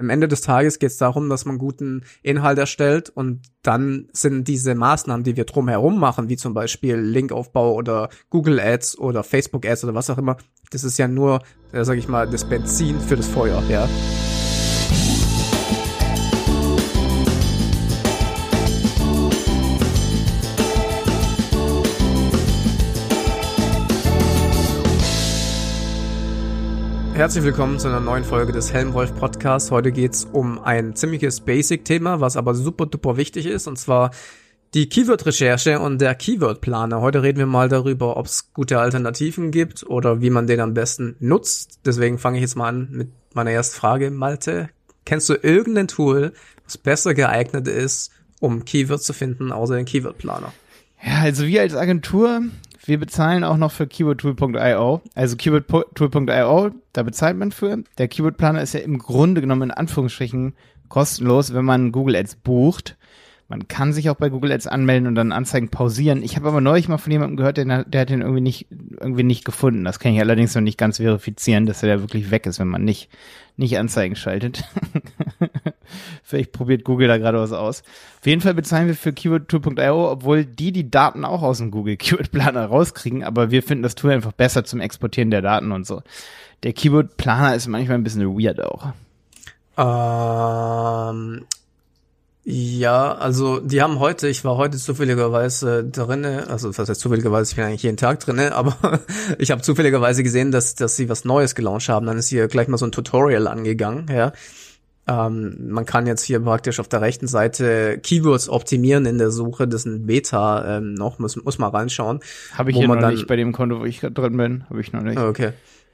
[0.00, 4.46] Am Ende des Tages geht es darum, dass man guten Inhalt erstellt und dann sind
[4.46, 9.66] diese Maßnahmen, die wir drumherum machen, wie zum Beispiel Linkaufbau oder Google Ads oder Facebook
[9.66, 10.36] Ads oder was auch immer,
[10.70, 11.42] das ist ja nur,
[11.72, 13.88] äh, sag ich mal, das Benzin für das Feuer, ja.
[27.18, 29.72] Herzlich willkommen zu einer neuen Folge des Helmwolf Podcasts.
[29.72, 34.12] Heute geht's um ein ziemliches Basic-Thema, was aber super duper wichtig ist, und zwar
[34.72, 37.00] die Keyword-Recherche und der Keyword-Planer.
[37.00, 40.74] Heute reden wir mal darüber, ob es gute Alternativen gibt oder wie man den am
[40.74, 41.80] besten nutzt.
[41.84, 44.12] Deswegen fange ich jetzt mal an mit meiner ersten Frage.
[44.12, 44.68] Malte,
[45.04, 46.32] kennst du irgendein Tool,
[46.62, 50.52] was besser geeignet ist, um Keywords zu finden, außer den Keyword-Planer?
[51.04, 52.42] Ja, also wir als Agentur
[52.88, 55.02] wir bezahlen auch noch für keywordtool.io.
[55.14, 57.84] Also keywordtool.io, da bezahlt man für.
[57.98, 60.54] Der Keyword Planer ist ja im Grunde genommen in Anführungsstrichen
[60.88, 62.96] kostenlos, wenn man Google Ads bucht.
[63.46, 66.22] Man kann sich auch bei Google Ads anmelden und dann Anzeigen pausieren.
[66.22, 69.22] Ich habe aber neulich mal von jemandem gehört, der, der hat den irgendwie nicht, irgendwie
[69.22, 69.84] nicht gefunden.
[69.84, 72.68] Das kann ich allerdings noch nicht ganz verifizieren, dass er da wirklich weg ist, wenn
[72.68, 73.10] man nicht,
[73.56, 74.64] nicht Anzeigen schaltet.
[76.22, 77.82] Vielleicht probiert Google da gerade was aus.
[78.20, 81.96] Auf jeden Fall bezahlen wir für keywordtool.io, obwohl die die Daten auch aus dem Google
[81.96, 85.86] Keyword Planer rauskriegen, aber wir finden das Tool einfach besser zum Exportieren der Daten und
[85.86, 86.02] so.
[86.62, 88.92] Der Keyword Planer ist manchmal ein bisschen weird auch.
[89.78, 91.44] Ähm,
[92.50, 97.56] ja, also die haben heute, ich war heute zufälligerweise drinne, also was heißt zufälligerweise, ich
[97.56, 99.00] bin eigentlich jeden Tag drinne, aber
[99.38, 102.06] ich habe zufälligerweise gesehen, dass, dass sie was Neues gelauncht haben.
[102.06, 104.32] Dann ist hier gleich mal so ein Tutorial angegangen, ja.
[105.08, 109.66] Ähm, man kann jetzt hier praktisch auf der rechten Seite Keywords optimieren in der Suche.
[109.66, 112.20] Das ist ein Beta ähm, noch, muss, muss mal reinschauen.
[112.52, 115.00] Habe ich hier noch nicht bei dem Konto, wo ich drin bin, habe ich noch
[115.00, 115.18] nicht.
[115.18, 115.52] Okay.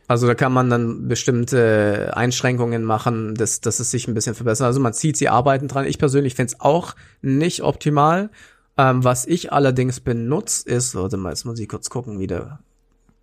[0.08, 4.66] Also da kann man dann bestimmte Einschränkungen machen, dass, dass es sich ein bisschen verbessert.
[4.66, 5.86] Also man zieht sie Arbeiten dran.
[5.86, 8.30] Ich persönlich finde es auch nicht optimal.
[8.76, 12.58] Ähm, was ich allerdings benutze, ist, warte mal, jetzt muss ich kurz gucken, wie der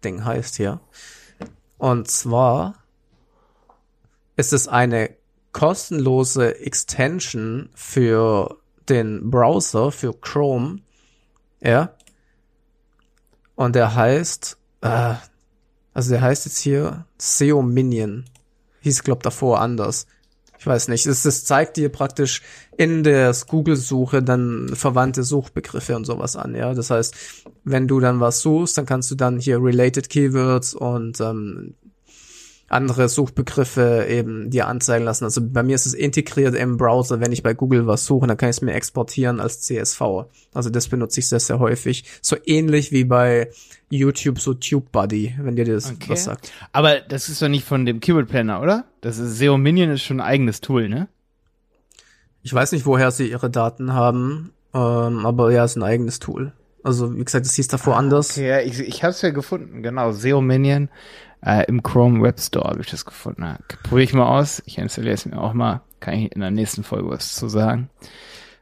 [0.04, 0.80] Ding heißt hier.
[1.78, 2.76] Und zwar
[4.38, 5.10] ist es eine
[5.52, 8.58] kostenlose Extension für
[8.90, 10.80] den Browser, für Chrome.
[11.62, 11.94] Ja.
[13.56, 15.16] Und der heißt, äh,
[15.94, 18.26] also der heißt jetzt hier SEO Minion.
[18.82, 20.08] Hieß, glaub, davor anders.
[20.58, 21.06] Ich weiß nicht.
[21.06, 22.42] Es, es zeigt dir praktisch
[22.78, 26.74] in der Google-Suche dann verwandte Suchbegriffe und sowas an, ja.
[26.74, 27.16] Das heißt,
[27.64, 31.76] wenn du dann was suchst, dann kannst du dann hier related Keywords und ähm,
[32.72, 35.26] andere Suchbegriffe eben dir anzeigen lassen.
[35.26, 38.38] Also bei mir ist es integriert im Browser, wenn ich bei Google was suche, dann
[38.38, 40.02] kann ich es mir exportieren als CSV.
[40.54, 42.06] Also das benutze ich sehr, sehr häufig.
[42.22, 43.50] So ähnlich wie bei
[43.90, 46.10] YouTube, so TubeBuddy, wenn dir das okay.
[46.10, 46.52] was sagt.
[46.72, 48.86] Aber das ist doch nicht von dem Keyword Planner, oder?
[49.02, 51.08] Das ist SEO Minion ist schon ein eigenes Tool, ne?
[52.44, 56.54] Ich weiß nicht, woher sie ihre Daten haben, ähm, aber ja, ist ein eigenes Tool.
[56.84, 58.32] Also wie gesagt, es hieß davor ah, anders.
[58.32, 60.12] Okay, ja, ich, ich habe es ja gefunden, genau.
[60.12, 60.90] SEO Minion
[61.46, 63.44] äh, Im Chrome Web Store habe ich das gefunden.
[63.44, 64.62] Ja, Probiere ich mal aus.
[64.66, 65.82] Ich installiere es mir auch mal.
[66.00, 67.90] Kann ich in der nächsten Folge was zu sagen.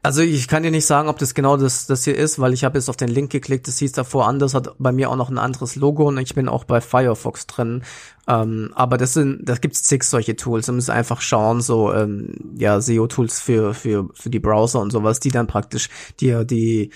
[0.02, 2.64] Also ich kann dir nicht sagen, ob das genau das, das hier ist, weil ich
[2.64, 5.28] habe jetzt auf den Link geklickt, das hieß davor anders, hat bei mir auch noch
[5.28, 7.82] ein anderes Logo und ich bin auch bei Firefox drin.
[8.26, 10.66] Ähm, aber das sind, da gibt's zig solche Tools.
[10.66, 15.20] Du musst einfach schauen, so ähm, ja SEO-Tools für für für die Browser und sowas,
[15.20, 16.92] die dann praktisch dir die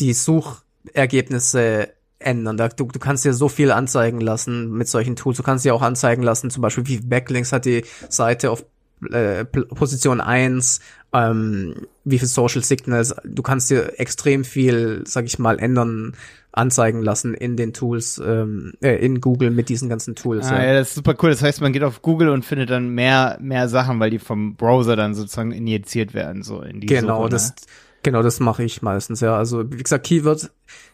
[0.00, 1.90] die Suchergebnisse
[2.24, 2.56] ändern.
[2.56, 5.36] Da, du, du kannst dir so viel anzeigen lassen mit solchen Tools.
[5.36, 8.64] Du kannst dir auch anzeigen lassen, zum Beispiel wie Backlinks hat die Seite auf
[9.10, 10.80] äh, Position 1,
[11.12, 11.74] ähm,
[12.04, 13.14] wie viel Social Signals.
[13.24, 16.14] Du kannst dir extrem viel, sag ich mal, ändern,
[16.52, 20.46] anzeigen lassen in den Tools, ähm, äh, in Google mit diesen ganzen Tools.
[20.48, 20.68] Ah, ja.
[20.68, 21.30] ja, das ist super cool.
[21.30, 24.54] Das heißt, man geht auf Google und findet dann mehr, mehr Sachen, weil die vom
[24.56, 27.30] Browser dann sozusagen injiziert werden, so in die Genau, Suche, ne?
[27.30, 27.54] das,
[28.02, 29.36] genau, das mache ich meistens, ja.
[29.36, 30.50] Also, wie gesagt, Keyword,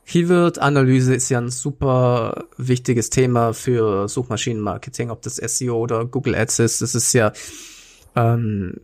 [0.06, 6.58] Keyword-Analyse ist ja ein super wichtiges Thema für Suchmaschinenmarketing, ob das SEO oder Google Ads
[6.60, 6.82] ist.
[6.82, 7.32] Das ist ja
[8.16, 8.80] ähm,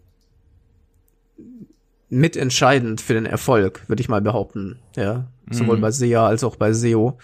[2.09, 4.79] mitentscheidend für den Erfolg, würde ich mal behaupten.
[4.97, 5.83] Ja, sowohl mhm.
[5.83, 7.19] bei SEA als auch bei SEO.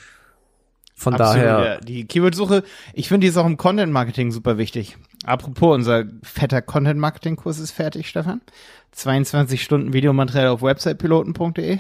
[0.95, 1.65] Von Absolut, daher.
[1.65, 1.81] Ja.
[1.81, 4.99] Die Keyword-Suche, ich finde, die ist auch im Content-Marketing super wichtig.
[5.25, 8.41] Apropos, unser fetter Content-Marketing-Kurs ist fertig, Stefan.
[8.93, 11.79] 22 Stunden Videomaterial auf websitepiloten.de.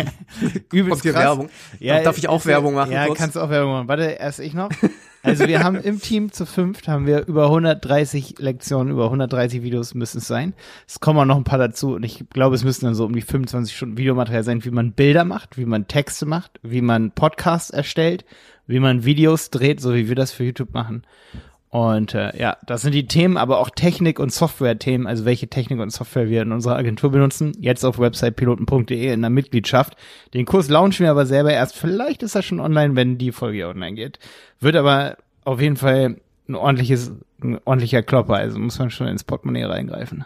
[0.72, 1.14] Übelst krass.
[1.14, 1.48] Werbung.
[1.78, 2.92] Ja, Darf ich auch Werbung machen?
[2.92, 3.18] Ja, kurz?
[3.18, 3.88] kannst du auch Werbung machen.
[3.88, 4.70] Warte, erst ich noch.
[5.22, 9.92] Also wir haben im Team zu fünft haben wir über 130 Lektionen, über 130 Videos
[9.92, 10.54] müssen es sein.
[10.86, 13.12] Es kommen auch noch ein paar dazu und ich glaube, es müssen dann so um
[13.12, 17.10] die 25 Stunden Videomaterial sein, wie man Bilder macht, wie man Texte macht, wie man
[17.10, 18.24] Podcasts erstellt,
[18.68, 21.02] wie man Videos dreht, so wie wir das für YouTube machen
[21.70, 25.80] Und äh, ja, das sind die Themen, aber auch Technik- und Software-Themen, also welche Technik
[25.80, 27.52] und Software wir in unserer Agentur benutzen.
[27.58, 29.96] Jetzt auf websitepiloten.de in der Mitgliedschaft.
[30.32, 31.76] Den Kurs launchen wir aber selber erst.
[31.76, 34.18] Vielleicht ist er schon online, wenn die Folge online geht.
[34.60, 36.16] Wird aber auf jeden Fall
[36.48, 38.36] ein ordentliches, ein ordentlicher Klopper.
[38.36, 40.24] Also muss man schon ins Portemonnaie reingreifen.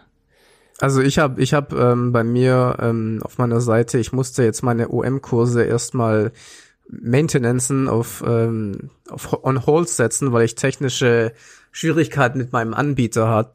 [0.78, 4.62] Also ich habe ich hab, ähm, bei mir ähm, auf meiner Seite, ich musste jetzt
[4.62, 6.32] meine OM-Kurse erstmal
[6.90, 11.32] Maintenancen auf, ähm, auf on hold setzen, weil ich technische
[11.72, 13.54] Schwierigkeiten mit meinem Anbieter hat.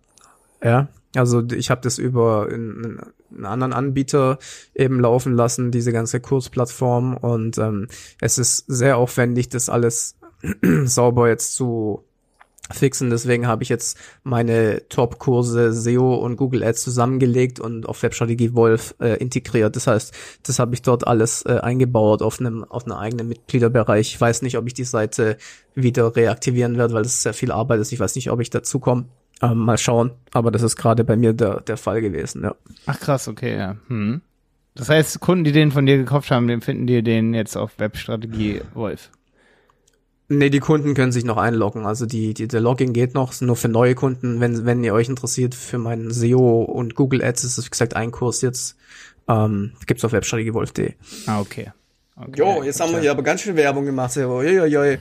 [0.64, 3.02] Ja, also ich habe das über einen,
[3.32, 4.40] einen anderen Anbieter
[4.74, 7.88] eben laufen lassen, diese ganze Kursplattform und ähm,
[8.22, 10.16] es ist sehr aufwendig, das alles
[10.86, 12.04] sauber jetzt zu
[12.72, 13.10] fixen.
[13.10, 18.96] Deswegen habe ich jetzt meine Top-Kurse SEO und Google Ads zusammengelegt und auf Webstrategie Wolf
[19.00, 19.76] äh, integriert.
[19.76, 20.14] Das heißt,
[20.44, 24.14] das habe ich dort alles äh, eingebaut auf einem auf einem eigenen Mitgliederbereich.
[24.14, 25.38] Ich weiß nicht, ob ich die Seite
[25.76, 27.92] wieder reaktivieren werde, weil das sehr viel Arbeit ist.
[27.92, 29.06] Ich weiß nicht, ob ich dazu komme.
[29.42, 30.12] Ähm, mal schauen.
[30.32, 32.56] Aber das ist gerade bei mir der, der Fall gewesen, ja.
[32.86, 33.76] Ach krass, okay, ja.
[33.88, 34.22] Hm.
[34.76, 37.78] Das heißt, Kunden, die den von dir gekauft haben, den finden dir den jetzt auf
[37.80, 39.10] Webstrategie Wolf.
[40.28, 41.86] Nee, die Kunden können sich noch einloggen.
[41.86, 44.40] Also die, die der Login geht noch, nur für neue Kunden.
[44.40, 47.96] Wenn, wenn ihr euch interessiert für meinen SEO und Google Ads, ist es wie gesagt
[47.96, 48.76] ein Kurs jetzt.
[49.28, 50.94] Ähm, gibt's auf webstrategiewolf.de.
[51.28, 51.72] Ah, okay.
[52.18, 54.16] Okay, jo, jetzt haben wir hier aber ganz viel Werbung gemacht.
[54.16, 55.00] Uiuiui.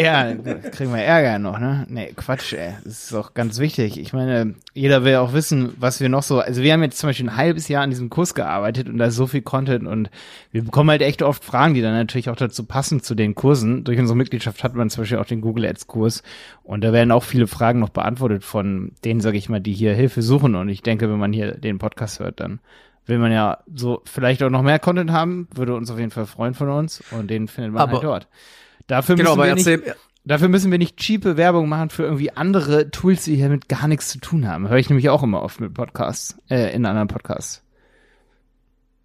[0.00, 0.34] ja, ja,
[0.72, 1.86] kriegen wir Ärger noch, ne?
[1.88, 2.74] Nee, Quatsch, ey.
[2.82, 4.00] Das ist auch ganz wichtig.
[4.00, 7.08] Ich meine, jeder will auch wissen, was wir noch so, also wir haben jetzt zum
[7.08, 10.10] Beispiel ein halbes Jahr an diesem Kurs gearbeitet und da ist so viel Content und
[10.50, 13.84] wir bekommen halt echt oft Fragen, die dann natürlich auch dazu passen zu den Kursen.
[13.84, 16.24] Durch unsere Mitgliedschaft hat man zum Beispiel auch den Google Ads Kurs
[16.64, 19.94] und da werden auch viele Fragen noch beantwortet von denen, sage ich mal, die hier
[19.94, 22.58] Hilfe suchen und ich denke, wenn man hier den Podcast hört, dann
[23.10, 26.24] will man ja so vielleicht auch noch mehr Content haben, würde uns auf jeden Fall
[26.24, 28.28] freuen von uns und den findet man aber, halt dort.
[28.86, 32.30] Dafür genau, müssen wir erzähl, nicht, dafür müssen wir nicht cheape Werbung machen für irgendwie
[32.30, 34.68] andere Tools, die hier mit gar nichts zu tun haben.
[34.68, 37.62] Höre ich nämlich auch immer oft mit Podcasts, äh, in anderen Podcasts.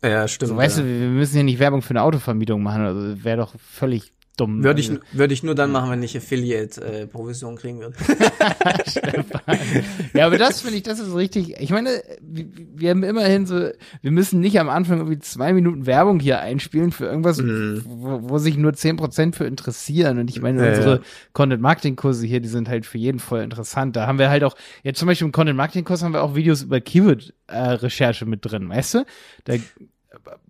[0.02, 0.50] Ja, stimmt.
[0.50, 0.84] So, weißt ja.
[0.84, 4.64] du, wir müssen hier nicht Werbung für eine Autovermietung machen, also wäre doch völlig dumm.
[4.64, 7.96] Würde ich, Also- würde ich nur dann machen, wenn ich Affiliate-Provision kriegen würde.
[10.14, 11.60] ja, aber das finde ich, das ist richtig.
[11.60, 12.46] Ich meine, wir,
[12.76, 13.70] wir haben immerhin so,
[14.02, 17.82] wir müssen nicht am Anfang irgendwie zwei Minuten Werbung hier einspielen für irgendwas, Mhm.
[17.86, 20.20] wo, wo sich nur zehn Prozent für interessieren.
[20.20, 21.02] Und ich meine, Ja, unsere.
[21.34, 23.96] Content-Marketing-Kurse hier, die sind halt für jeden voll interessant.
[23.96, 26.80] Da haben wir halt auch, jetzt zum Beispiel im Content-Marketing-Kurs haben wir auch Videos über
[26.82, 29.06] Keyword-Recherche mit drin, weißt du?
[29.46, 29.54] Da,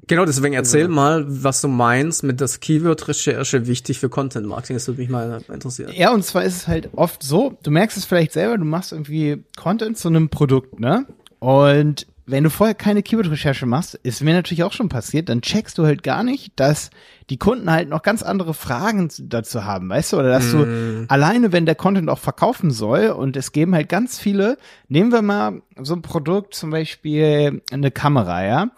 [0.07, 4.75] Genau, deswegen erzähl mal, was du meinst mit das Keyword-Recherche wichtig für Content-Marketing.
[4.75, 5.92] Das würde mich mal interessieren.
[5.96, 8.92] Ja, und zwar ist es halt oft so, du merkst es vielleicht selber, du machst
[8.92, 11.06] irgendwie Content zu einem Produkt, ne?
[11.40, 15.78] Und wenn du vorher keine Keyword-Recherche machst, ist mir natürlich auch schon passiert, dann checkst
[15.78, 16.90] du halt gar nicht, dass
[17.30, 20.18] die Kunden halt noch ganz andere Fragen dazu haben, weißt du?
[20.18, 24.18] Oder dass du alleine, wenn der Content auch verkaufen soll, und es geben halt ganz
[24.18, 24.57] viele,
[24.88, 28.72] nehmen wir mal so ein Produkt, zum Beispiel eine Kamera, ja?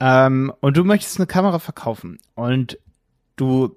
[0.00, 2.78] Ähm, und du möchtest eine Kamera verkaufen und
[3.36, 3.76] du,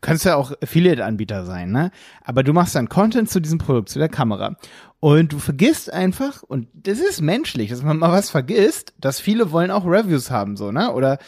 [0.00, 1.90] kannst ja auch Affiliate-Anbieter sein, ne?
[2.22, 4.56] Aber du machst dann Content zu diesem Produkt, zu der Kamera.
[5.00, 9.52] Und du vergisst einfach, und das ist menschlich, dass man mal was vergisst, dass viele
[9.52, 10.92] wollen auch Reviews haben, so, ne?
[10.92, 11.18] Oder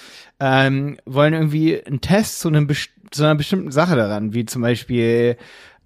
[0.41, 2.69] ähm, wollen irgendwie einen Test zu, einem,
[3.11, 5.37] zu einer bestimmten Sache daran, wie zum Beispiel,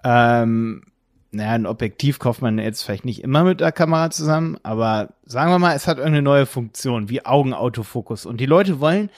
[0.05, 0.83] ähm,
[1.33, 5.51] naja, ein Objektiv kauft man jetzt vielleicht nicht immer mit der Kamera zusammen, aber sagen
[5.51, 8.27] wir mal, es hat irgendeine neue Funktion, wie Augenautofokus.
[8.27, 9.11] Und die Leute wollen,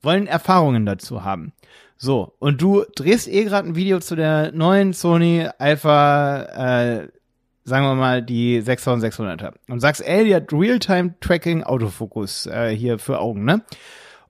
[0.00, 1.52] wollen Erfahrungen dazu haben.
[1.98, 7.08] So, und du drehst eh gerade ein Video zu der neuen Sony Alpha, äh,
[7.64, 9.52] sagen wir mal, die 6600er.
[9.68, 13.62] Und sagst, ey, die hat Realtime-Tracking Autofokus äh, hier für Augen, ne?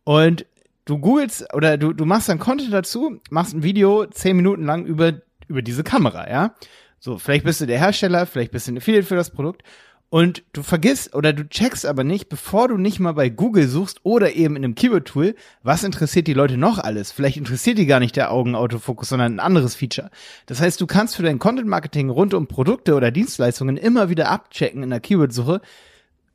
[0.03, 0.47] Und
[0.87, 4.87] du googelst oder du, du machst dann Content dazu, machst ein Video zehn Minuten lang
[4.87, 5.13] über,
[5.47, 6.55] über diese Kamera, ja?
[7.01, 9.63] So, vielleicht bist du der Hersteller, vielleicht bist du ein Affiliate für das Produkt
[10.11, 14.01] und du vergisst oder du checkst aber nicht, bevor du nicht mal bei Google suchst
[14.05, 17.13] oder eben in einem Keyword-Tool, was interessiert die Leute noch alles?
[17.13, 20.11] Vielleicht interessiert die gar nicht der Augenautofokus, sondern ein anderes Feature.
[20.47, 24.83] Das heißt, du kannst für dein Content-Marketing rund um Produkte oder Dienstleistungen immer wieder abchecken
[24.83, 25.61] in der Keyword-Suche,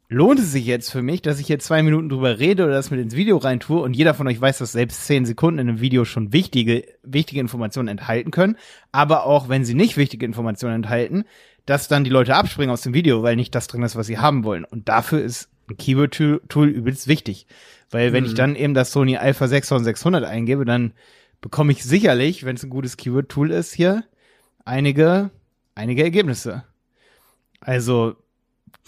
[0.10, 2.92] lohnt es sich jetzt für mich, dass ich hier zwei Minuten drüber rede oder das
[2.92, 5.80] mit ins Video reintue und jeder von euch weiß, dass selbst zehn Sekunden in einem
[5.80, 8.58] Video schon wichtige, wichtige Informationen enthalten können,
[8.92, 11.26] aber auch wenn sie nicht wichtige Informationen enthalten,
[11.66, 14.18] dass dann die Leute abspringen aus dem Video, weil nicht das drin ist, was sie
[14.18, 14.66] haben wollen.
[14.66, 17.48] Und dafür ist ein Keyword-Tool übelst wichtig.
[17.90, 20.94] Weil wenn ich dann eben das Sony Alpha 6600 eingebe, dann
[21.42, 24.04] bekomme ich sicherlich, wenn es ein gutes Keyword-Tool ist, hier
[24.66, 25.30] einige,
[25.76, 26.64] einige Ergebnisse.
[27.62, 28.16] Also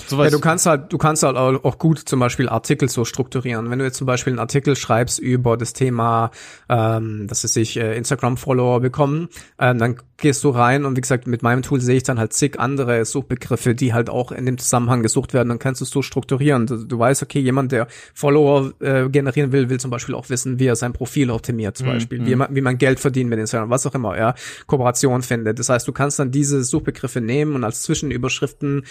[0.08, 0.26] Sowas.
[0.26, 3.70] Ja, du kannst halt, du kannst halt auch gut zum Beispiel Artikel so strukturieren.
[3.70, 6.32] Wenn du jetzt zum Beispiel einen Artikel schreibst über das Thema,
[6.68, 11.28] ähm, dass es sich äh, Instagram-Follower bekommen, äh, dann gehst du rein und wie gesagt,
[11.28, 14.58] mit meinem Tool sehe ich dann halt zig andere Suchbegriffe, die halt auch in dem
[14.58, 15.50] Zusammenhang gesucht werden.
[15.50, 16.68] Dann kannst du es so strukturieren.
[16.68, 20.60] Du, du weißt, okay, jemand, der Follower äh, generieren will, will zum Beispiel auch wissen,
[20.60, 23.40] wie er sein Profil optimiert, zum Mhm, Beispiel, wie man, wie man Geld verdient mit
[23.40, 24.36] Instagram, was auch immer, ja,
[24.68, 25.58] Kooperation findet.
[25.58, 28.84] Das heißt, du kannst dann diese Suchbegriffe nehmen und als Zwischenüberschriften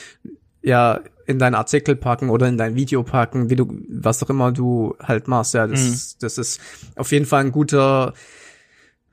[0.65, 4.53] ja in deinen Artikel packen oder in dein Video packen, wie du, was auch immer
[4.53, 5.55] du halt machst.
[5.55, 6.61] Ja, das, das ist
[6.97, 8.13] auf jeden Fall ein guter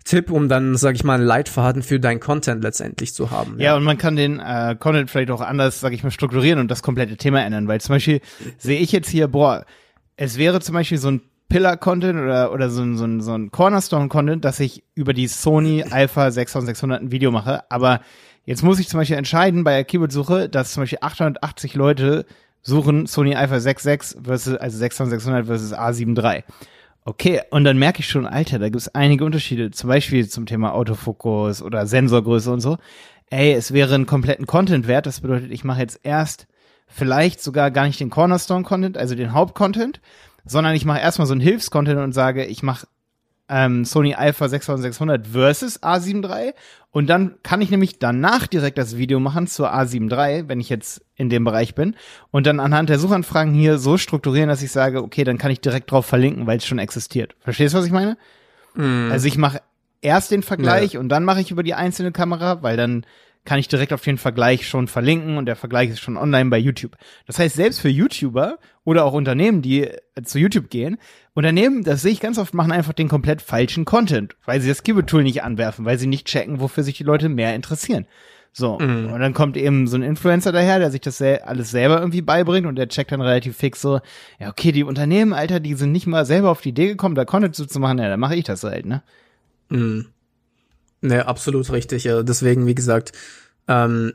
[0.04, 3.60] Tipp, um dann, sag ich mal, einen Leitfaden für dein Content letztendlich zu haben.
[3.60, 6.70] Ja, und man kann den äh, Content vielleicht auch anders, sag ich mal, strukturieren und
[6.70, 8.20] das komplette Thema ändern, weil zum Beispiel
[8.58, 9.66] sehe ich jetzt hier, boah,
[10.18, 13.52] es wäre zum Beispiel so ein Pillar-Content oder, oder so ein, so ein, so ein
[13.52, 18.02] Cornerstone-Content, dass ich über die Sony Alpha 6600 ein Video mache, aber
[18.46, 22.26] jetzt muss ich zum Beispiel entscheiden bei der Keyword-Suche, dass zum Beispiel 880 Leute
[22.62, 26.44] suchen Sony Alpha 66 versus, also 6600 versus A73.
[27.04, 30.46] Okay, und dann merke ich schon, Alter, da gibt es einige Unterschiede, zum Beispiel zum
[30.46, 32.78] Thema Autofokus oder Sensorgröße und so.
[33.32, 35.08] Ey, es wäre einen kompletten Content wert.
[35.08, 36.48] Das bedeutet, ich mache jetzt erst
[36.88, 40.00] vielleicht sogar gar nicht den Cornerstone-Content, also den Hauptcontent,
[40.46, 42.86] sondern ich mache erstmal so einen Hilfscontent und sage, ich mache
[43.50, 46.54] ähm, Sony Alpha 6600 versus A7 III
[46.92, 50.70] und dann kann ich nämlich danach direkt das Video machen zur A7 III, wenn ich
[50.70, 51.96] jetzt in dem Bereich bin
[52.32, 55.62] und dann anhand der Suchanfragen hier so strukturieren, dass ich sage, okay, dann kann ich
[55.62, 57.36] direkt drauf verlinken, weil es schon existiert.
[57.40, 58.18] Verstehst du, was ich meine?
[59.12, 59.62] Also ich mache
[60.02, 63.06] erst den Vergleich und dann mache ich über die einzelne Kamera, weil dann
[63.44, 66.58] kann ich direkt auf den Vergleich schon verlinken und der Vergleich ist schon online bei
[66.58, 66.96] YouTube.
[67.26, 70.98] Das heißt, selbst für YouTuber oder auch Unternehmen, die äh, zu YouTube gehen,
[71.34, 74.84] Unternehmen, das sehe ich ganz oft, machen einfach den komplett falschen Content, weil sie das
[74.84, 78.06] Keyword-Tool nicht anwerfen, weil sie nicht checken, wofür sich die Leute mehr interessieren.
[78.54, 78.76] So,
[79.14, 82.68] und dann kommt eben so ein Influencer daher, der sich das alles selber irgendwie beibringt
[82.68, 84.02] und der checkt dann relativ fix so,
[84.40, 87.24] ja, okay, die Unternehmen, Alter, die sind nicht mal selber auf die Idee gekommen, da
[87.24, 89.04] Content zu machen, ja, dann mache ich das halt, ne?
[89.70, 90.08] Mhm.
[91.02, 92.04] Ne, absolut richtig.
[92.04, 93.12] Deswegen, wie gesagt,
[93.68, 94.14] ähm,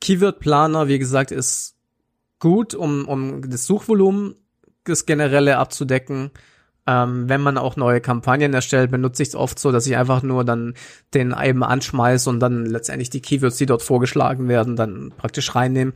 [0.00, 1.76] Keyword-Planer, wie gesagt, ist
[2.38, 4.34] gut, um, um das Suchvolumen,
[4.84, 6.30] das generelle abzudecken.
[6.88, 10.22] Ähm, wenn man auch neue Kampagnen erstellt, benutze ich es oft so, dass ich einfach
[10.22, 10.74] nur dann
[11.14, 15.92] den eben anschmeiße und dann letztendlich die Keywords, die dort vorgeschlagen werden, dann praktisch reinnehme.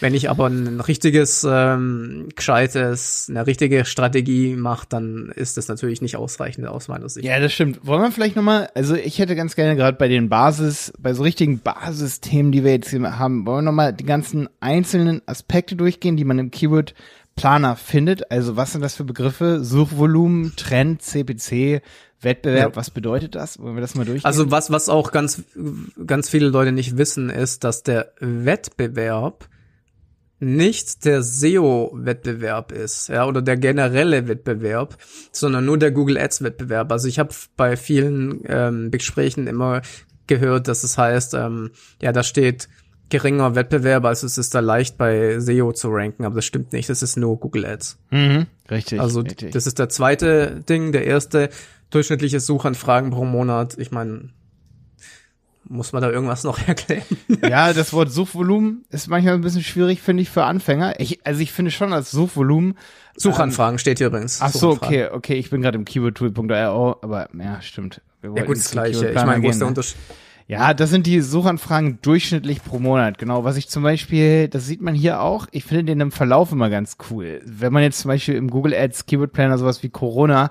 [0.00, 6.02] Wenn ich aber ein richtiges, ähm, gescheites, eine richtige Strategie mache, dann ist das natürlich
[6.02, 7.26] nicht ausreichend aus meiner Sicht.
[7.26, 7.86] Ja, das stimmt.
[7.86, 11.22] Wollen wir vielleicht nochmal, also ich hätte ganz gerne gerade bei den Basis, bei so
[11.22, 16.18] richtigen Basisthemen, die wir jetzt hier haben, wollen wir nochmal die ganzen einzelnen Aspekte durchgehen,
[16.18, 16.94] die man im Keyword
[17.36, 18.30] Planer findet.
[18.30, 19.64] Also was sind das für Begriffe?
[19.64, 21.82] Suchvolumen, Trend, CPC,
[22.20, 22.76] Wettbewerb, Ja.
[22.76, 23.58] was bedeutet das?
[23.58, 24.24] Wollen wir das mal durchgehen?
[24.26, 25.42] Also was, was auch ganz,
[26.06, 29.48] ganz viele Leute nicht wissen, ist, dass der Wettbewerb
[30.40, 34.96] nicht der SEO-Wettbewerb ist, ja, oder der generelle Wettbewerb,
[35.32, 36.90] sondern nur der Google Ads-Wettbewerb.
[36.92, 39.82] Also ich habe bei vielen ähm, Gesprächen immer
[40.26, 41.70] gehört, dass es heißt, ähm,
[42.02, 42.68] ja, da steht
[43.14, 46.88] geringer Wettbewerb, also es ist da leicht bei SEO zu ranken, aber das stimmt nicht,
[46.88, 47.96] das ist nur Google Ads.
[48.10, 49.00] mhm, richtig.
[49.00, 49.52] Also richtig.
[49.52, 50.90] das ist der zweite Ding.
[50.90, 51.50] Der erste
[51.90, 53.78] durchschnittliche Suchanfragen pro Monat.
[53.78, 54.30] Ich meine,
[55.62, 57.04] muss man da irgendwas noch erklären?
[57.40, 60.98] ja, das Wort Suchvolumen ist manchmal ein bisschen schwierig, finde ich, für Anfänger.
[60.98, 62.76] Ich, also ich finde schon, als Suchvolumen
[63.16, 64.40] Suchanfragen steht hier übrigens.
[64.42, 68.00] Ach so, okay, okay, ich bin gerade im keywordtool.io, aber ja, stimmt.
[68.24, 69.10] Ja gut, das gleiche.
[69.10, 69.68] Ich meine, wo ist der ne?
[69.68, 69.98] Unterschied?
[70.46, 73.44] Ja, das sind die Suchanfragen durchschnittlich pro Monat, genau.
[73.44, 76.68] Was ich zum Beispiel, das sieht man hier auch, ich finde den im Verlauf immer
[76.68, 77.40] ganz cool.
[77.46, 80.50] Wenn man jetzt zum Beispiel im Google Ads Keyword Planner sowas wie Corona,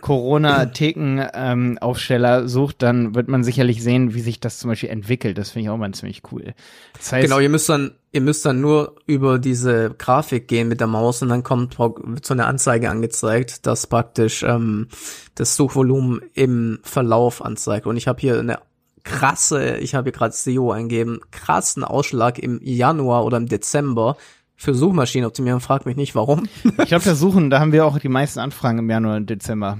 [0.00, 5.36] Corona-Theken-Aufsteller sucht, dann wird man sicherlich sehen, wie sich das zum Beispiel entwickelt.
[5.36, 6.54] Das finde ich auch mal ziemlich cool.
[6.94, 10.80] Das heißt, Genau, ihr müsst dann, ihr müsst dann nur über diese Grafik gehen mit
[10.80, 14.88] der Maus und dann kommt wird so eine Anzeige angezeigt, das praktisch ähm,
[15.34, 17.86] das Suchvolumen im Verlauf anzeigt.
[17.86, 18.60] Und ich habe hier eine
[19.04, 24.16] krasse, ich habe hier gerade SEO eingeben, krassen Ausschlag im Januar oder im Dezember
[24.56, 25.60] für Suchmaschinenoptimierung.
[25.60, 26.48] Frag mich nicht, warum.
[26.64, 29.78] ich glaube, da suchen, da haben wir auch die meisten Anfragen im Januar und Dezember.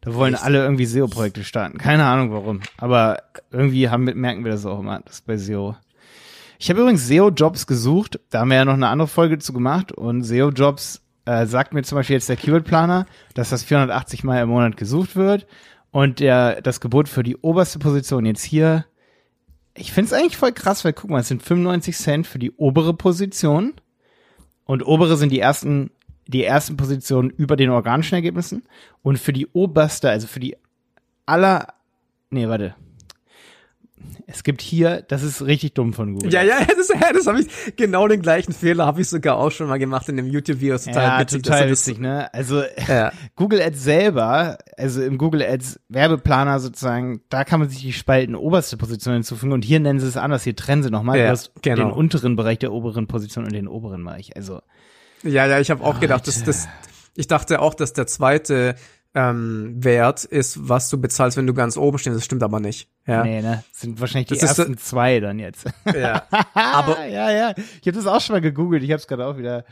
[0.00, 1.78] Da wollen alle irgendwie SEO-Projekte starten.
[1.78, 2.60] Keine Ahnung warum.
[2.78, 3.18] Aber
[3.52, 5.76] irgendwie haben, wir- merken wir das auch immer, das bei SEO.
[6.58, 8.18] Ich habe übrigens SEO-Jobs gesucht.
[8.30, 9.92] Da haben wir ja noch eine andere Folge zu gemacht.
[9.92, 14.48] Und SEO-Jobs äh, sagt mir zum Beispiel jetzt der Keyword-Planer, dass das 480 Mal im
[14.48, 15.46] Monat gesucht wird.
[15.92, 18.86] Und der, das Gebot für die oberste Position jetzt hier,
[19.74, 22.50] ich finde es eigentlich voll krass, weil guck mal, es sind 95 Cent für die
[22.52, 23.74] obere Position.
[24.64, 25.90] Und obere sind die ersten,
[26.26, 28.64] die ersten Positionen über den organischen Ergebnissen.
[29.02, 30.56] Und für die oberste, also für die
[31.26, 31.68] aller,
[32.30, 32.74] nee, warte.
[34.26, 36.32] Es gibt hier, das ist richtig dumm von Google.
[36.32, 39.68] Ja, ja, das, das habe ich, genau den gleichen Fehler habe ich sogar auch schon
[39.68, 40.78] mal gemacht in dem YouTube-Video.
[40.78, 42.32] Total ja, witzig, total witzig, ne?
[42.32, 43.12] Also ja.
[43.36, 48.34] Google Ads selber, also im Google Ads Werbeplaner sozusagen, da kann man sich die Spalten
[48.34, 51.76] oberste Position hinzufügen und hier nennen sie es anders, hier trennen sie nochmal ja, genau.
[51.76, 54.60] den unteren Bereich der oberen Position und den oberen Bereich, also.
[55.22, 56.68] Ja, ja, ich habe auch gedacht, dass das,
[57.14, 58.74] ich dachte auch, dass der zweite
[59.14, 62.16] ähm, Wert ist, was du bezahlst, wenn du ganz oben stehst.
[62.16, 62.88] Das stimmt aber nicht.
[63.06, 63.22] Ja.
[63.22, 63.62] Nee, ne?
[63.70, 65.66] Das sind wahrscheinlich die das ersten ist, zwei dann jetzt.
[65.86, 66.26] Ja.
[66.54, 67.54] aber ja, ja.
[67.80, 68.82] Ich habe das auch schon mal gegoogelt.
[68.82, 69.64] Ich habe es gerade auch wieder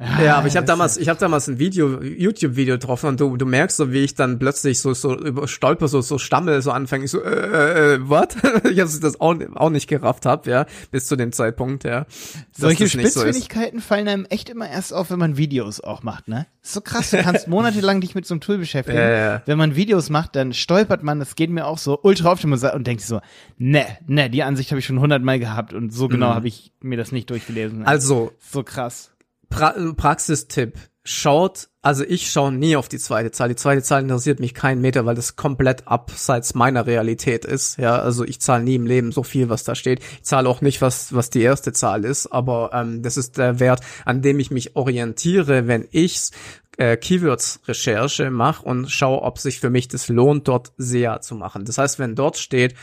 [0.00, 3.44] ja, aber ich habe damals, ich habe damals ein Video, YouTube-Video getroffen und du, du
[3.44, 7.04] merkst so, wie ich dann plötzlich so so über stolper, so so stammel, so anfange,
[7.04, 8.34] ich so, äh, äh, äh what?
[8.70, 12.06] ich habe das auch, auch nicht gerafft hab, ja, bis zu dem Zeitpunkt, ja.
[12.52, 16.46] Solche Spitzfindigkeiten so fallen einem echt immer erst auf, wenn man Videos auch macht, ne?
[16.62, 18.98] ist so krass, du kannst monatelang dich mit so einem Tool beschäftigen.
[18.98, 19.42] Ja, ja.
[19.46, 22.86] Wenn man Videos macht, dann stolpert man, das geht mir auch so ultra oft und
[22.86, 23.20] denkt so,
[23.58, 26.34] ne, ne, die Ansicht habe ich schon hundertmal gehabt und so genau mhm.
[26.34, 27.84] habe ich mir das nicht durchgelesen.
[27.84, 29.10] Also so krass
[29.50, 30.78] pra Praxistipp.
[31.02, 33.48] Schaut, also ich schaue nie auf die zweite Zahl.
[33.48, 37.78] Die zweite Zahl interessiert mich keinen Meter, weil das komplett abseits meiner Realität ist.
[37.78, 40.00] Ja, also ich zahle nie im Leben so viel, was da steht.
[40.00, 43.60] Ich zahle auch nicht, was, was die erste Zahl ist, aber ähm, das ist der
[43.60, 46.30] Wert, an dem ich mich orientiere, wenn ich
[46.76, 51.64] äh, Keywords-Recherche mache und schaue, ob sich für mich das lohnt, dort SEA zu machen.
[51.64, 52.74] Das heißt, wenn dort steht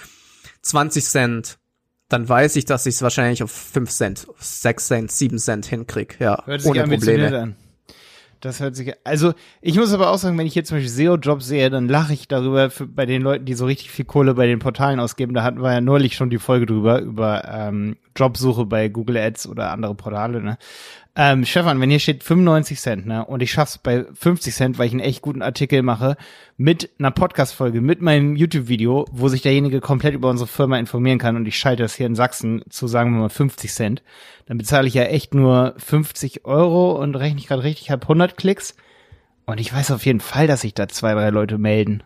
[0.63, 1.59] 20 Cent
[2.09, 6.17] dann weiß ich, dass ich es wahrscheinlich auf 5 Cent, 6 Cent, 7 Cent hinkrieg.
[6.19, 7.39] Ja, Hört sich ohne Probleme.
[7.39, 7.55] An.
[8.39, 11.47] Das hört sich, also ich muss aber auch sagen, wenn ich jetzt zum Beispiel SEO-Jobs
[11.47, 14.45] sehe, dann lache ich darüber für, bei den Leuten, die so richtig viel Kohle bei
[14.45, 15.33] den Portalen ausgeben.
[15.33, 19.47] Da hatten wir ja neulich schon die Folge drüber, über ähm, Jobsuche bei Google Ads
[19.47, 20.41] oder andere Portale.
[20.41, 20.57] Ne?
[21.19, 24.85] Ähm, Stefan, wenn hier steht 95 Cent, ne, und ich schaff's bei 50 Cent, weil
[24.85, 26.15] ich einen echt guten Artikel mache,
[26.57, 31.35] mit einer Podcast-Folge, mit meinem YouTube-Video, wo sich derjenige komplett über unsere Firma informieren kann
[31.35, 34.03] und ich schalte das hier in Sachsen zu, sagen wir mal, 50 Cent,
[34.45, 38.03] dann bezahle ich ja echt nur 50 Euro und rechne ich gerade richtig, ich habe
[38.03, 38.75] 100 Klicks
[39.47, 42.03] und ich weiß auf jeden Fall, dass sich da zwei, drei Leute melden.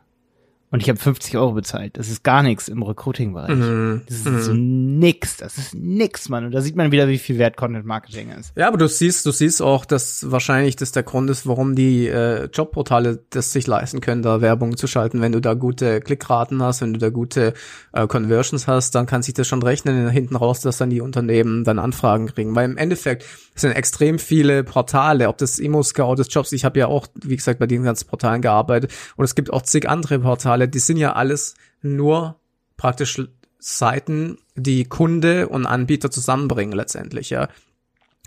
[0.71, 1.97] Und ich habe 50 Euro bezahlt.
[1.97, 3.49] Das ist gar nichts im Recruiting-Bereich.
[3.49, 4.01] Mhm.
[4.07, 4.41] Das ist mhm.
[4.41, 5.35] so nix.
[5.35, 6.45] Das ist nix, Mann.
[6.45, 8.53] Und da sieht man wieder, wie viel wert Content Marketing ist.
[8.55, 12.07] Ja, aber du siehst, du siehst auch, dass wahrscheinlich das der Grund ist, warum die
[12.07, 15.19] äh, Jobportale das sich leisten können, da Werbung zu schalten.
[15.19, 17.53] Wenn du da gute Klickraten hast, wenn du da gute
[17.91, 21.65] äh, Conversions hast, dann kann sich das schon rechnen hinten raus, dass dann die Unternehmen
[21.65, 22.55] dann Anfragen kriegen.
[22.55, 26.53] Weil im Endeffekt sind extrem viele Portale, ob das Emo Scout ist, Jobs.
[26.53, 28.93] Ich habe ja auch, wie gesagt, bei diesen ganzen Portalen gearbeitet.
[29.17, 32.39] Und es gibt auch zig andere Portale, die sind ja alles nur
[32.77, 33.21] praktisch
[33.59, 37.47] Seiten, die Kunde und Anbieter zusammenbringen letztendlich, ja.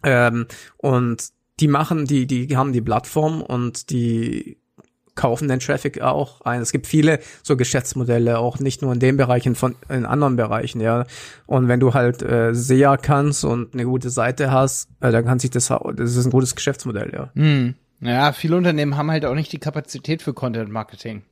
[0.03, 1.29] Ähm, und
[1.61, 4.59] die machen, die, die haben die Plattform und die
[5.15, 6.61] kaufen den Traffic auch ein.
[6.61, 10.37] Es gibt viele so Geschäftsmodelle, auch nicht nur in dem Bereich, in, von, in anderen
[10.37, 11.05] Bereichen, ja.
[11.47, 15.39] Und wenn du halt äh, SEA kannst und eine gute Seite hast, äh, dann kann
[15.39, 17.31] sich das, das ist ein gutes Geschäftsmodell, ja.
[17.35, 17.75] Hm.
[18.01, 21.23] Ja, viele Unternehmen haben halt auch nicht die Kapazität für Content Marketing.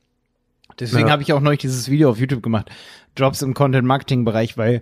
[0.79, 1.11] Deswegen ja.
[1.11, 2.69] habe ich auch neulich dieses Video auf YouTube gemacht.
[3.17, 4.81] Jobs im Content Marketing Bereich, weil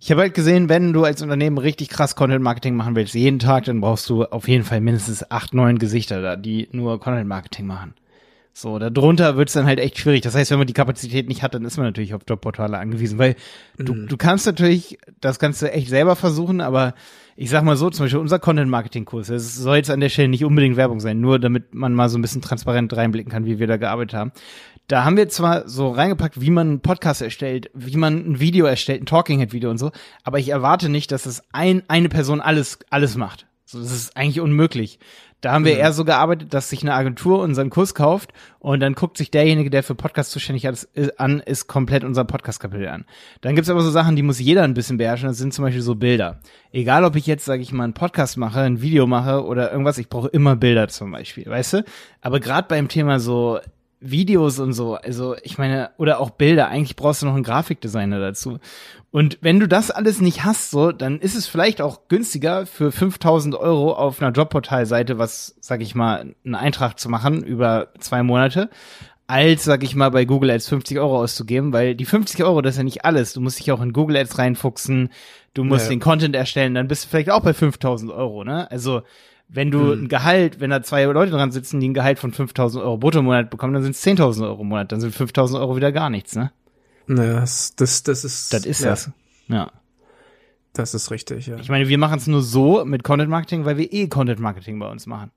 [0.00, 3.38] ich habe halt gesehen, wenn du als Unternehmen richtig krass Content Marketing machen willst, jeden
[3.38, 7.28] Tag, dann brauchst du auf jeden Fall mindestens acht, neun Gesichter da, die nur Content
[7.28, 7.94] Marketing machen.
[8.52, 10.22] So, darunter wird's dann halt echt schwierig.
[10.22, 13.18] Das heißt, wenn man die Kapazität nicht hat, dann ist man natürlich auf Jobportale angewiesen,
[13.18, 13.36] weil
[13.78, 13.84] mhm.
[13.84, 16.94] du, du kannst natürlich das Ganze echt selber versuchen, aber
[17.36, 20.44] ich sag mal so, zum Beispiel unser Content-Marketing-Kurs, es soll jetzt an der Stelle nicht
[20.44, 23.66] unbedingt Werbung sein, nur damit man mal so ein bisschen transparent reinblicken kann, wie wir
[23.66, 24.32] da gearbeitet haben.
[24.88, 28.66] Da haben wir zwar so reingepackt, wie man einen Podcast erstellt, wie man ein Video
[28.66, 29.92] erstellt, ein Talking-Head-Video und so,
[30.24, 33.46] aber ich erwarte nicht, dass es ein, eine Person alles, alles macht.
[33.70, 34.98] So, das ist eigentlich unmöglich.
[35.40, 35.78] Da haben wir mhm.
[35.78, 39.70] eher so gearbeitet, dass sich eine Agentur unseren Kurs kauft und dann guckt sich derjenige,
[39.70, 40.88] der für Podcast zuständig ist,
[41.20, 43.04] an, ist komplett unser Podcast-Kapitel an.
[43.42, 45.28] Dann gibt's aber so Sachen, die muss jeder ein bisschen beherrschen.
[45.28, 46.40] Das sind zum Beispiel so Bilder.
[46.72, 49.98] Egal, ob ich jetzt, sage ich mal, einen Podcast mache, ein Video mache oder irgendwas,
[49.98, 51.84] ich brauche immer Bilder zum Beispiel, weißt du?
[52.22, 53.60] Aber gerade beim Thema so
[54.00, 58.18] Videos und so, also ich meine, oder auch Bilder, eigentlich brauchst du noch einen Grafikdesigner
[58.18, 58.58] dazu.
[59.10, 62.92] Und wenn du das alles nicht hast, so, dann ist es vielleicht auch günstiger für
[62.92, 68.22] 5000 Euro auf einer Jobportalseite, was, sag ich mal, einen Eintrag zu machen über zwei
[68.22, 68.70] Monate,
[69.26, 72.74] als, sag ich mal, bei Google Ads 50 Euro auszugeben, weil die 50 Euro, das
[72.74, 73.32] ist ja nicht alles.
[73.32, 75.10] Du musst dich auch in Google Ads reinfuchsen,
[75.54, 75.90] du musst ja.
[75.90, 78.70] den Content erstellen, dann bist du vielleicht auch bei 5000 Euro, ne?
[78.70, 79.02] Also,
[79.52, 80.04] wenn du hm.
[80.04, 83.18] ein Gehalt, wenn da zwei Leute dran sitzen, die ein Gehalt von 5000 Euro brutto
[83.18, 84.92] im Monat bekommen, dann sind es 10.000 Euro im Monat.
[84.92, 86.52] Dann sind 5000 Euro wieder gar nichts, ne?
[87.06, 88.52] Naja, das, das, das ist.
[88.52, 88.90] Das ist ja.
[88.90, 89.10] das.
[89.48, 89.72] Ja.
[90.72, 91.56] Das ist richtig, ja.
[91.56, 94.78] Ich meine, wir machen es nur so mit Content Marketing, weil wir eh Content Marketing
[94.78, 95.32] bei uns machen.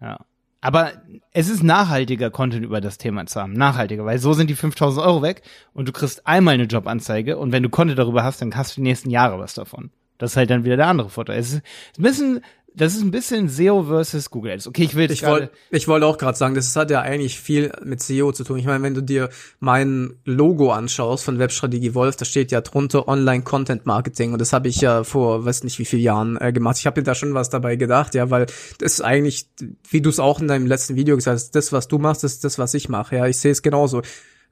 [0.00, 0.20] Ja.
[0.60, 0.92] Aber
[1.32, 3.54] es ist nachhaltiger, Content über das Thema zu haben.
[3.54, 7.50] Nachhaltiger, weil so sind die 5000 Euro weg und du kriegst einmal eine Jobanzeige und
[7.50, 9.90] wenn du Content darüber hast, dann hast du die nächsten Jahre was davon.
[10.18, 11.38] Das ist halt dann wieder der andere Vorteil.
[11.38, 11.62] Es ist
[11.98, 12.40] ein bisschen
[12.74, 14.68] das ist ein bisschen SEO versus Google Ads.
[14.68, 17.40] Okay, ich will jetzt ich wollte ich wollte auch gerade sagen, das hat ja eigentlich
[17.40, 18.58] viel mit SEO zu tun.
[18.58, 19.28] Ich meine, wenn du dir
[19.58, 24.52] mein Logo anschaust von Webstrategie Wolf, da steht ja drunter Online Content Marketing und das
[24.52, 26.78] habe ich ja vor weiß nicht wie vielen Jahren äh, gemacht.
[26.78, 28.46] Ich habe mir da schon was dabei gedacht, ja, weil
[28.78, 29.48] das ist eigentlich,
[29.88, 32.44] wie du es auch in deinem letzten Video gesagt hast, das was du machst, ist
[32.44, 33.16] das was ich mache.
[33.16, 34.02] Ja, ich sehe es genauso.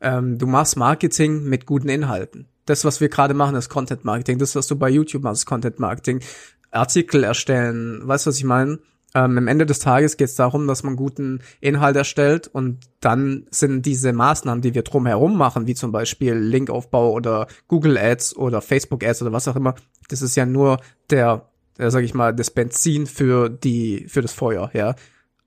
[0.00, 4.38] Ähm, du machst Marketing mit guten Inhalten das, was wir gerade machen, ist Content Marketing.
[4.38, 6.20] Das, was du bei YouTube machst, ist Content Marketing.
[6.70, 8.00] Artikel erstellen.
[8.04, 8.78] Weißt du, was ich meine?
[9.14, 13.46] Ähm, am Ende des Tages geht es darum, dass man guten Inhalt erstellt und dann
[13.50, 18.60] sind diese Maßnahmen, die wir drumherum machen, wie zum Beispiel Linkaufbau oder Google Ads oder
[18.60, 19.74] Facebook Ads oder was auch immer,
[20.08, 20.78] das ist ja nur
[21.08, 24.94] der, der sag ich mal, das Benzin für die, für das Feuer, ja.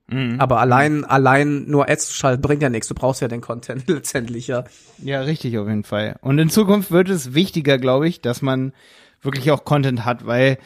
[0.08, 0.40] Mhm.
[0.40, 2.88] Aber allein, allein nur Ads zu schalten bringt ja nichts.
[2.88, 4.64] Du brauchst ja den Content letztendlich, ja.
[4.98, 6.18] Ja, richtig, auf jeden Fall.
[6.22, 8.74] Und in Zukunft wird es wichtiger, glaube ich, dass man
[9.22, 10.58] wirklich auch Content hat, weil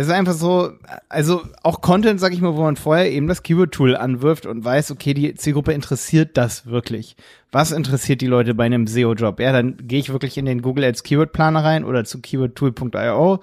[0.00, 0.72] es ist einfach so,
[1.10, 4.92] also auch Content, sag ich mal, wo man vorher eben das Keyword-Tool anwirft und weiß,
[4.92, 7.16] okay, die Zielgruppe interessiert das wirklich.
[7.52, 9.40] Was interessiert die Leute bei einem SEO-Job?
[9.40, 13.40] Ja, dann gehe ich wirklich in den Google Ads Keyword-Planer rein oder zu keywordtool.io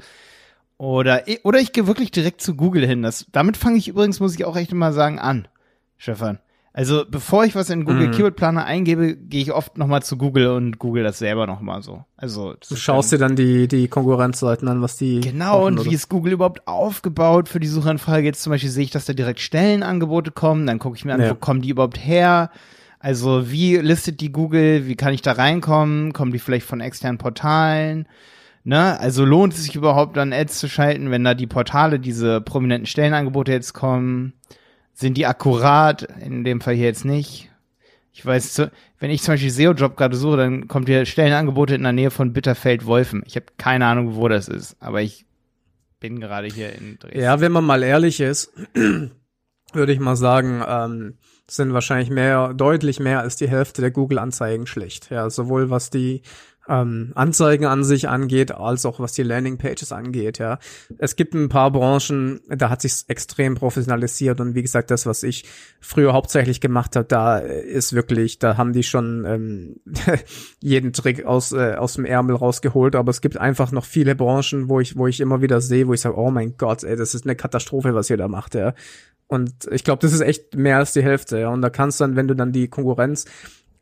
[0.80, 3.04] oder, oder ich gehe wirklich direkt zu Google hin.
[3.04, 5.48] Das, damit fange ich übrigens, muss ich auch echt mal sagen, an,
[6.00, 6.40] Stefan.
[6.74, 8.12] Also bevor ich was in Google mhm.
[8.12, 12.04] Keyword Planer eingebe, gehe ich oft nochmal zu Google und google das selber nochmal so.
[12.18, 15.90] Also du schaust dir dann die die Konkurrenzseiten an, was die genau und oder?
[15.90, 18.26] wie ist Google überhaupt aufgebaut für die Suchanfrage.
[18.26, 20.68] Jetzt zum Beispiel sehe ich, dass da direkt Stellenangebote kommen.
[20.68, 21.32] Dann gucke ich mir an, ja.
[21.32, 22.52] wo kommen die überhaupt her?
[23.00, 24.88] Also wie listet die Google?
[24.88, 26.14] Wie kann ich da reinkommen?
[26.14, 28.08] Kommen die vielleicht von externen Portalen?
[28.64, 29.00] Ne?
[29.00, 32.86] Also lohnt es sich überhaupt dann Ads zu schalten, wenn da die Portale diese prominenten
[32.86, 34.34] Stellenangebote jetzt kommen?
[34.98, 36.02] Sind die akkurat?
[36.22, 37.52] In dem Fall hier jetzt nicht.
[38.12, 38.64] Ich weiß,
[38.98, 42.34] wenn ich zum Beispiel SEO-Job gerade suche, dann kommt hier Stellenangebote in der Nähe von
[42.34, 43.22] Bitterfeld-Wolfen.
[43.28, 45.28] Ich habe keine Ahnung, wo das ist, aber ich
[46.00, 47.20] bin gerade hier in Dresden.
[47.20, 48.52] Ja, wenn man mal ehrlich ist,
[49.72, 54.66] würde ich mal sagen, ähm, sind wahrscheinlich mehr, deutlich mehr als die Hälfte der Google-Anzeigen
[54.66, 55.12] schlecht.
[55.12, 56.24] Ja, sowohl was die
[56.68, 60.60] ähm, Anzeigen an sich angeht, als auch was die Landingpages angeht, ja.
[60.98, 65.24] Es gibt ein paar Branchen, da hat sich extrem professionalisiert und wie gesagt, das, was
[65.24, 65.46] ich
[65.80, 69.76] früher hauptsächlich gemacht habe, da ist wirklich, da haben die schon ähm,
[70.62, 74.70] jeden Trick aus, äh, aus dem Ärmel rausgeholt, aber es gibt einfach noch viele Branchen,
[74.70, 77.16] wo ich, wo ich immer wieder sehe, wo ich sage, oh mein Gott, ey, das
[77.16, 78.74] ist eine Katastrophe, was ihr da macht, ja.
[79.28, 81.50] Und ich glaube, das ist echt mehr als die Hälfte, ja.
[81.50, 83.26] Und da kannst du dann, wenn du dann die Konkurrenz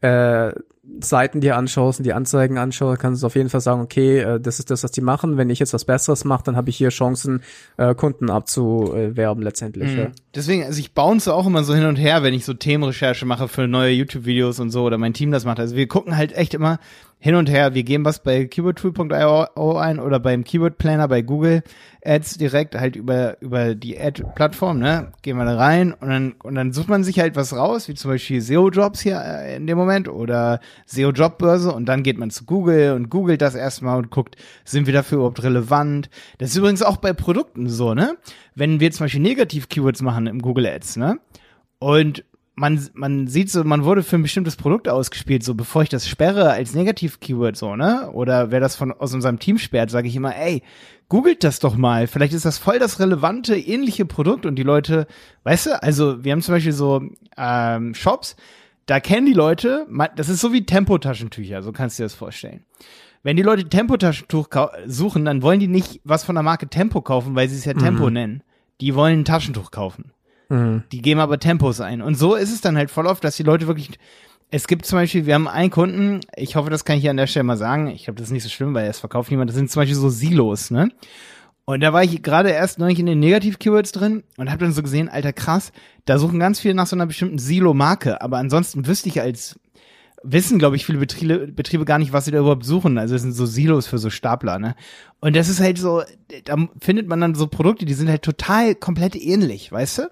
[0.05, 0.53] äh,
[0.99, 4.39] Seiten dir anschaust und die Anzeigen anschaust, kannst du auf jeden Fall sagen, okay, äh,
[4.39, 5.35] das ist das, was die machen.
[5.35, 7.41] Wenn ich jetzt was Besseres mache, dann habe ich hier Chancen,
[7.77, 9.91] äh, Kunden abzuwerben letztendlich.
[9.91, 9.97] Mhm.
[9.97, 10.07] Ja.
[10.35, 13.47] Deswegen, also ich bounce auch immer so hin und her, wenn ich so Themenrecherche mache
[13.47, 15.59] für neue YouTube-Videos und so oder mein Team das macht.
[15.59, 16.79] Also wir gucken halt echt immer
[17.25, 17.73] hin und her.
[17.73, 21.63] Wir geben was bei keywordtool.io ein oder beim Keyword Planner bei Google
[22.03, 25.11] Ads direkt halt über, über die Ad-Plattform, ne?
[25.23, 27.95] Gehen wir da rein und dann, und dann sucht man sich halt was raus, wie
[27.95, 32.45] zum Beispiel SEO-Jobs hier äh, in dem Moment oder SEO-Jobbörse und dann geht man zu
[32.45, 36.11] Google und googelt das erstmal und guckt, sind wir dafür überhaupt relevant?
[36.37, 38.17] Das ist übrigens auch bei Produkten so, ne?
[38.53, 41.17] Wenn wir zum Beispiel Negativ-Keywords machen im Google Ads, ne?
[41.79, 42.23] Und
[42.55, 46.07] man, man sieht so, man wurde für ein bestimmtes Produkt ausgespielt, so bevor ich das
[46.07, 48.09] sperre als Negativ-Keyword, so, ne?
[48.11, 50.63] Oder wer das von aus unserem Team sperrt, sage ich immer, ey,
[51.09, 52.07] googelt das doch mal.
[52.07, 55.05] Vielleicht ist das voll das relevante, ähnliche Produkt und die Leute,
[55.43, 57.01] weißt du, also wir haben zum Beispiel so
[57.37, 58.37] ähm, Shops,
[58.85, 62.63] da kennen die Leute, das ist so wie Tempotaschentücher, so kannst du dir das vorstellen.
[63.21, 64.47] Wenn die Leute Tempotaschentuch
[64.85, 67.73] suchen, dann wollen die nicht was von der Marke Tempo kaufen, weil sie es ja
[67.73, 68.13] Tempo mhm.
[68.13, 68.43] nennen.
[68.81, 70.11] Die wollen ein Taschentuch kaufen.
[70.49, 70.83] Mhm.
[70.91, 72.01] Die geben aber Tempos ein.
[72.01, 73.91] Und so ist es dann halt voll oft, dass die Leute wirklich.
[74.51, 77.17] Es gibt zum Beispiel, wir haben einen Kunden, ich hoffe, das kann ich hier an
[77.17, 77.87] der Stelle mal sagen.
[77.87, 79.49] Ich glaube, das ist nicht so schlimm, weil es verkauft niemand.
[79.49, 80.91] Das sind zum Beispiel so Silos, ne?
[81.65, 84.83] Und da war ich gerade erst neulich in den Negativ-Keywords drin und habe dann so
[84.83, 85.71] gesehen, alter krass,
[86.05, 88.21] da suchen ganz viele nach so einer bestimmten Silo-Marke.
[88.21, 89.59] Aber ansonsten wüsste ich als
[90.23, 92.97] wissen, glaube ich, viele Betriebe, Betriebe gar nicht, was sie da überhaupt suchen.
[92.97, 94.75] Also es sind so Silos für so Stapler, ne?
[95.19, 96.03] Und das ist halt so,
[96.45, 100.09] da findet man dann so Produkte, die sind halt total komplett ähnlich, weißt du?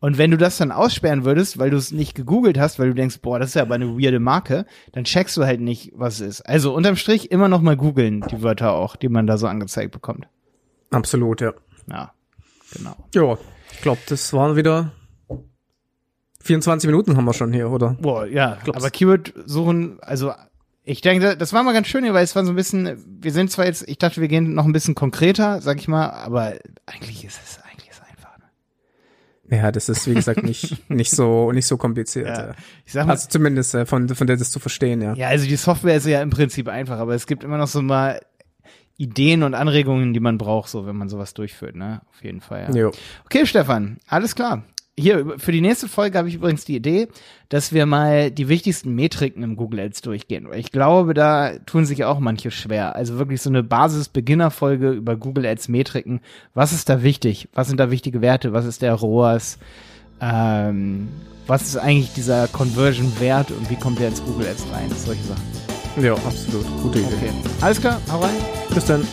[0.00, 2.94] Und wenn du das dann aussperren würdest, weil du es nicht gegoogelt hast, weil du
[2.94, 6.20] denkst, boah, das ist ja aber eine weirde Marke, dann checkst du halt nicht, was
[6.20, 6.40] es ist.
[6.42, 9.92] Also unterm Strich immer noch mal googeln, die Wörter auch, die man da so angezeigt
[9.92, 10.26] bekommt.
[10.90, 11.52] Absolut, ja.
[11.86, 12.12] Ja,
[12.72, 12.96] genau.
[13.14, 13.36] Ja,
[13.72, 14.92] ich glaube, das waren wieder
[16.42, 17.96] 24 Minuten haben wir schon hier, oder?
[18.00, 18.58] Boah, ja.
[18.64, 18.80] Glaubst.
[18.80, 20.32] Aber Keyword suchen, also
[20.84, 23.32] ich denke, das war mal ganz schön hier, weil es war so ein bisschen, wir
[23.32, 26.54] sind zwar jetzt, ich dachte, wir gehen noch ein bisschen konkreter, sag ich mal, aber
[26.86, 28.38] eigentlich ist es, eigentlich ist es einfach.
[29.48, 29.56] Ne?
[29.58, 32.26] Ja, das ist wie gesagt nicht nicht so nicht so kompliziert.
[32.26, 32.46] Ja.
[32.48, 32.54] Ja.
[32.86, 35.14] Ich sag mal, Also zumindest äh, von von der das zu verstehen, ja.
[35.14, 37.82] ja, also die Software ist ja im Prinzip einfach, aber es gibt immer noch so
[37.82, 38.20] mal
[38.96, 42.00] Ideen und Anregungen, die man braucht, so wenn man sowas durchführt, ne?
[42.10, 42.74] Auf jeden Fall, ja.
[42.74, 42.92] Jo.
[43.26, 44.62] Okay, Stefan, alles klar.
[45.00, 47.08] Hier, für die nächste Folge habe ich übrigens die Idee,
[47.48, 50.46] dass wir mal die wichtigsten Metriken im Google Ads durchgehen.
[50.54, 52.94] Ich glaube, da tun sich auch manche schwer.
[52.96, 56.20] Also wirklich so eine Basis-Beginner-Folge über Google Ads Metriken.
[56.52, 57.48] Was ist da wichtig?
[57.54, 58.52] Was sind da wichtige Werte?
[58.52, 59.58] Was ist der ROAS?
[60.20, 61.08] Ähm,
[61.46, 64.90] was ist eigentlich dieser Conversion-Wert und wie kommt der ins Google Ads rein?
[64.94, 66.04] Solche Sachen.
[66.04, 66.66] Ja, absolut.
[66.82, 67.08] Gute Idee.
[67.16, 67.30] Okay.
[67.62, 68.36] Alles klar, hau rein.
[68.74, 69.04] Bis dann.